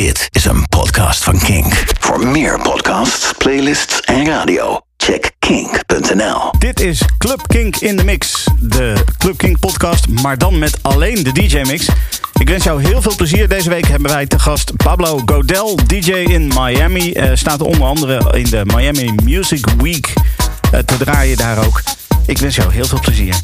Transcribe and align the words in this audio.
Dit 0.00 0.28
is 0.30 0.44
een 0.44 0.68
podcast 0.68 1.24
van 1.24 1.38
Kink. 1.38 1.84
Voor 1.98 2.26
meer 2.26 2.60
podcasts, 2.60 3.32
playlists 3.38 4.00
en 4.00 4.26
radio, 4.26 4.80
check 4.96 5.30
kink.nl. 5.38 6.50
Dit 6.58 6.80
is 6.80 7.02
Club 7.18 7.46
Kink 7.46 7.76
in 7.76 7.96
de 7.96 8.04
Mix. 8.04 8.46
De 8.60 9.04
Club 9.18 9.36
Kink 9.36 9.58
podcast, 9.58 10.08
maar 10.08 10.38
dan 10.38 10.58
met 10.58 10.78
alleen 10.82 11.22
de 11.22 11.32
DJ-mix. 11.32 11.88
Ik 12.38 12.48
wens 12.48 12.64
jou 12.64 12.82
heel 12.82 13.02
veel 13.02 13.14
plezier. 13.14 13.48
Deze 13.48 13.68
week 13.68 13.86
hebben 13.86 14.10
wij 14.10 14.26
te 14.26 14.38
gast 14.38 14.76
Pablo 14.76 15.22
Godel, 15.26 15.78
DJ 15.86 16.12
in 16.12 16.48
Miami. 16.54 17.12
Uh, 17.12 17.30
staat 17.34 17.60
onder 17.60 17.84
andere 17.84 18.38
in 18.38 18.50
de 18.50 18.62
Miami 18.64 19.14
Music 19.24 19.66
Week 19.78 20.12
uh, 20.74 20.80
te 20.80 20.96
draaien 20.96 21.36
daar 21.36 21.66
ook. 21.66 21.82
Ik 22.26 22.38
wens 22.38 22.56
jou 22.56 22.72
heel 22.72 22.86
veel 22.86 23.00
plezier. 23.00 23.36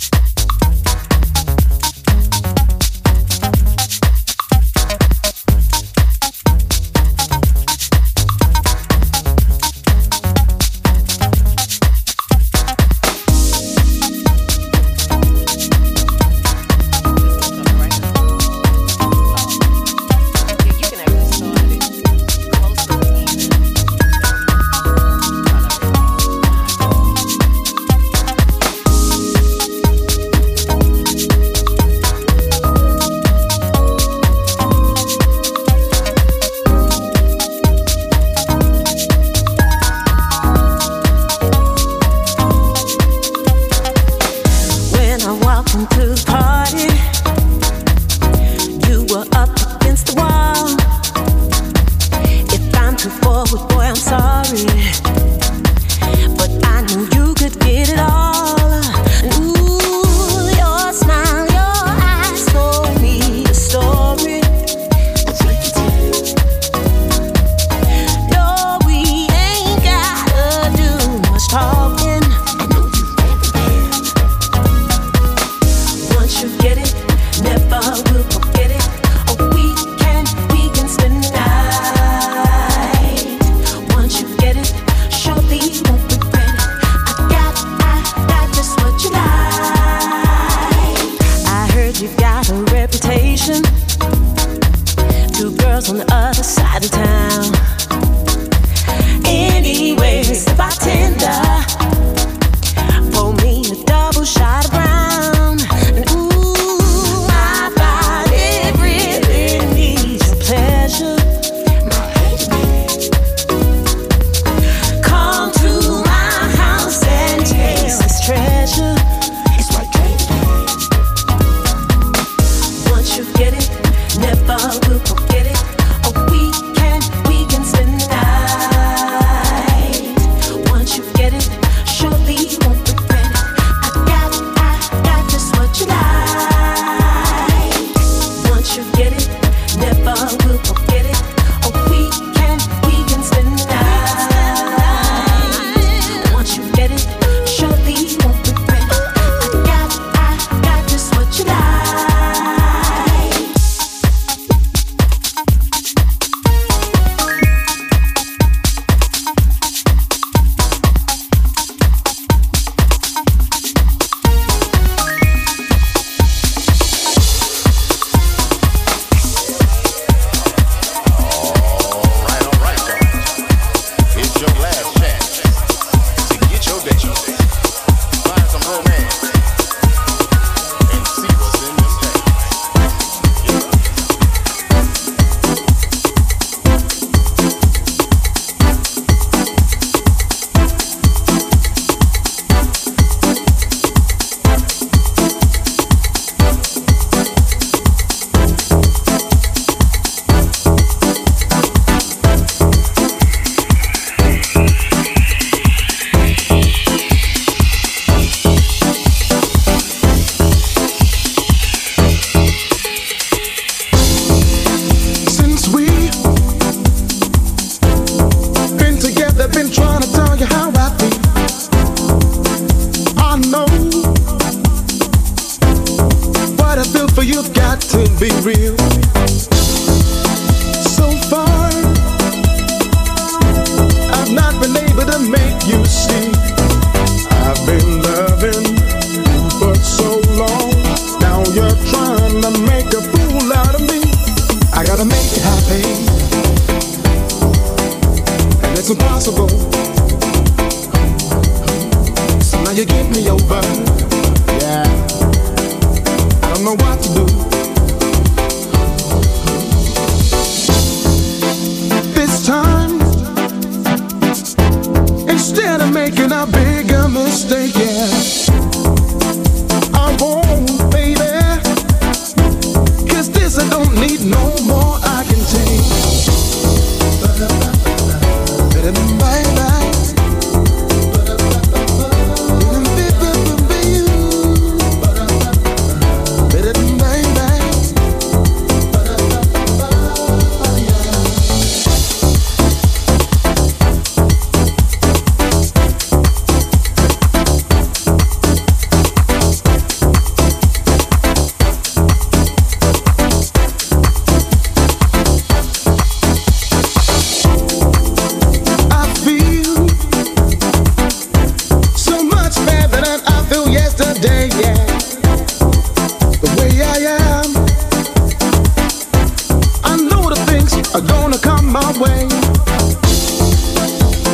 are 320.97 321.03
gonna 321.03 321.39
come 321.39 321.71
my 321.71 321.93
way. 322.01 322.27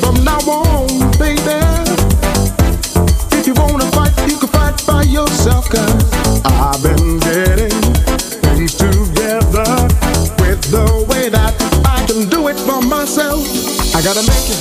From 0.01 0.23
now 0.23 0.39
on, 0.47 1.11
baby, 1.19 1.59
if 3.37 3.49
you 3.49 3.55
wanna 3.55 3.91
fight, 3.91 4.15
you 4.31 4.37
can 4.39 4.49
fight 4.49 4.87
by 4.87 5.03
yourself. 5.03 5.69
Cause 5.69 6.13
I've 6.45 6.81
been 6.81 7.19
getting 7.19 7.75
things 8.55 8.75
together 8.75 9.71
with 10.39 10.63
the 10.71 11.05
way 11.11 11.29
that 11.31 11.53
I 11.85 12.07
can 12.07 12.29
do 12.29 12.47
it 12.47 12.59
for 12.61 12.81
myself. 12.81 13.43
I 13.97 14.01
gotta 14.01 14.23
make 14.23 14.52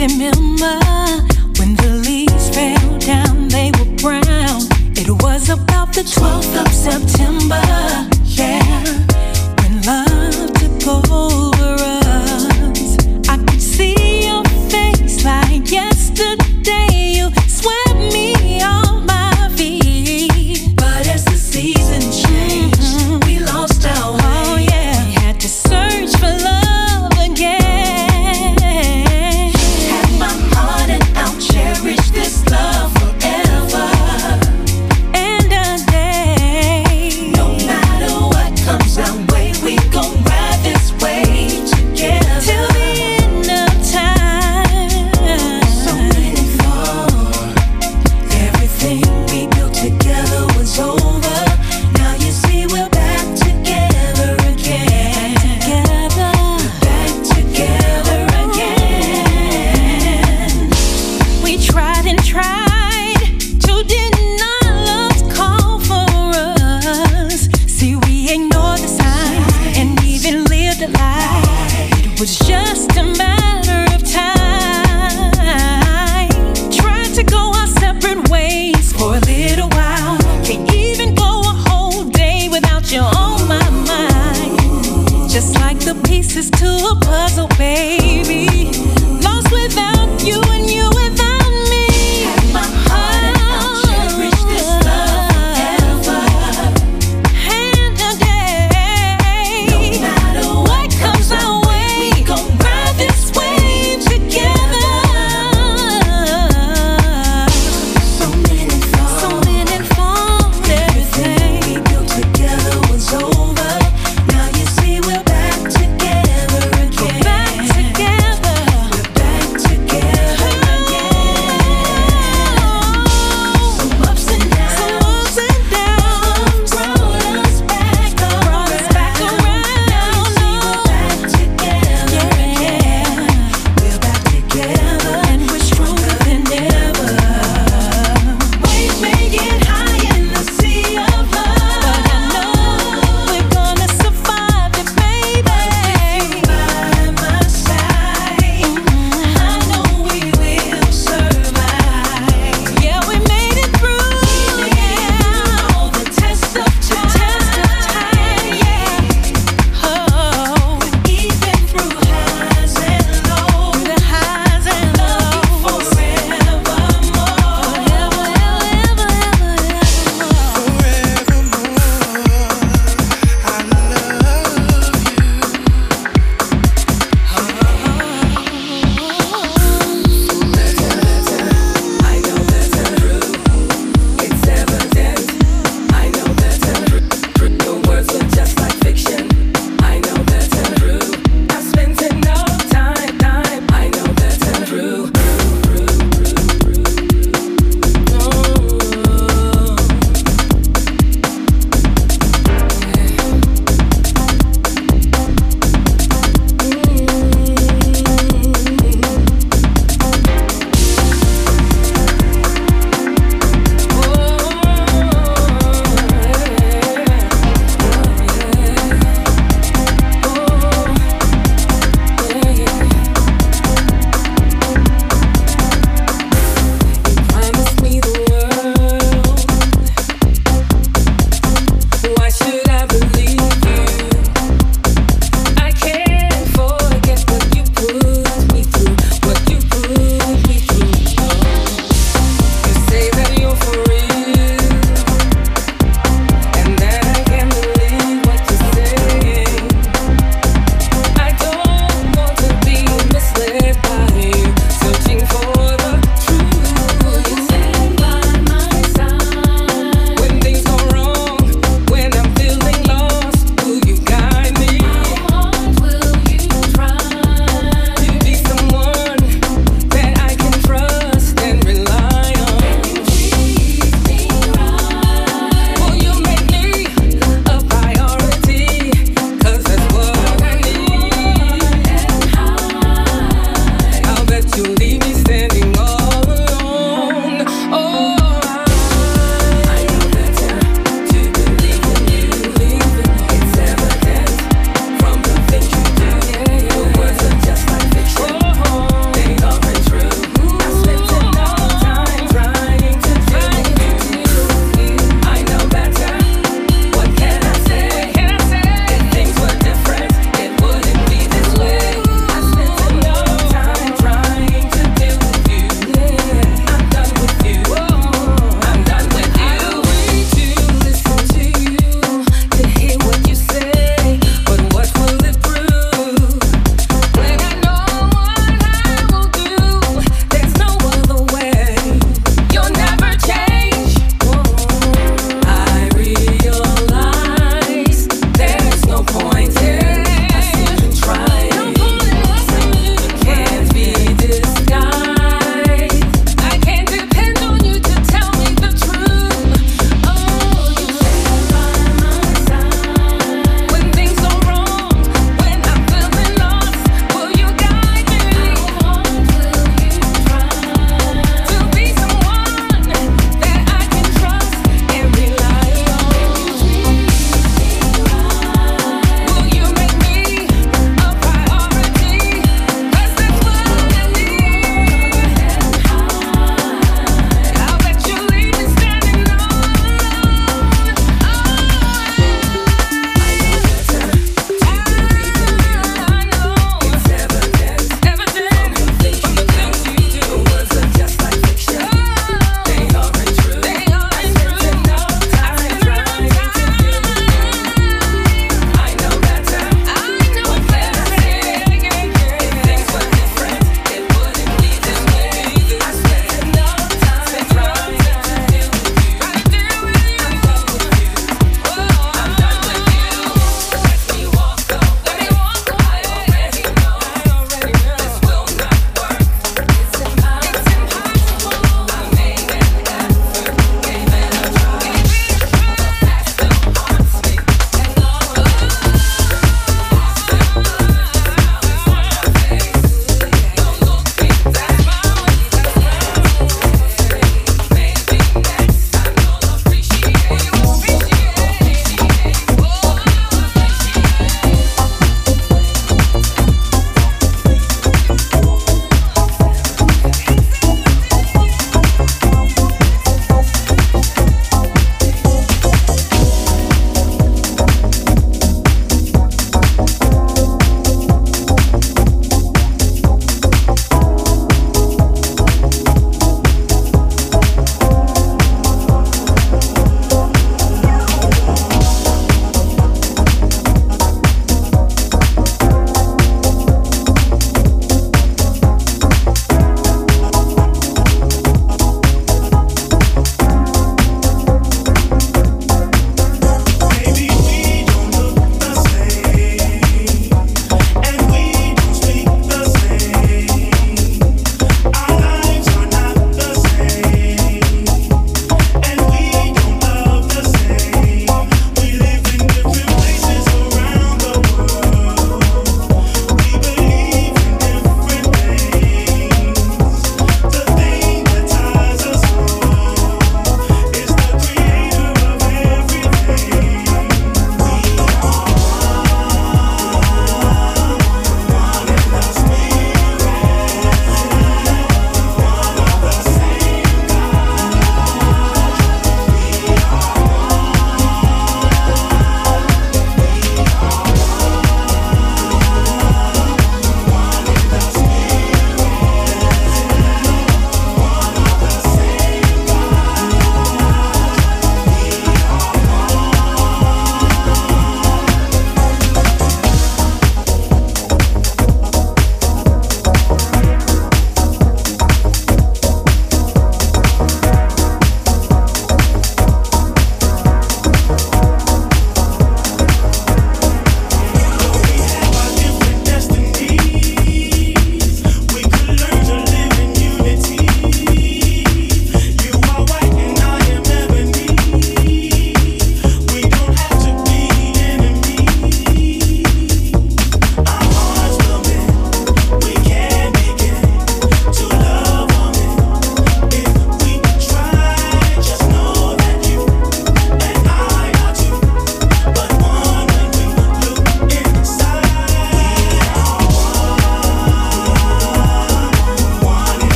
remember 0.00 0.80
when 1.58 1.74
the 1.76 2.00
leaves 2.06 2.48
fell 2.54 2.98
down, 2.98 3.48
they 3.48 3.70
were 3.78 3.96
brown. 3.96 4.62
It 4.96 5.10
was 5.22 5.50
about 5.50 5.92
the 5.92 6.02
12th 6.02 6.66
of 6.66 6.72
September. 6.72 7.29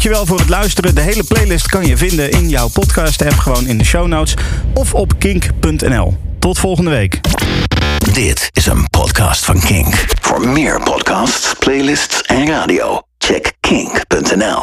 Dankjewel 0.00 0.26
voor 0.26 0.38
het 0.38 0.48
luisteren. 0.48 0.94
De 0.94 1.00
hele 1.00 1.24
playlist 1.24 1.68
kan 1.68 1.86
je 1.86 1.96
vinden 1.96 2.30
in 2.30 2.48
jouw 2.48 2.68
podcast-app, 2.68 3.32
gewoon 3.32 3.66
in 3.66 3.78
de 3.78 3.84
show 3.84 4.06
notes 4.06 4.34
of 4.74 4.94
op 4.94 5.12
kink.nl. 5.18 6.16
Tot 6.38 6.58
volgende 6.58 6.90
week. 6.90 7.20
Dit 8.12 8.50
is 8.52 8.66
een 8.66 8.90
podcast 8.90 9.44
van 9.44 9.60
Kink. 9.60 10.04
Voor 10.20 10.48
meer 10.48 10.82
podcasts, 10.82 11.54
playlists 11.58 12.22
en 12.22 12.46
radio, 12.46 13.02
check 13.18 13.52
kink.nl. 13.60 14.62